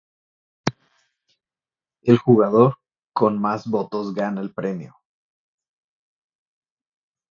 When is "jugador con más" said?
2.17-3.67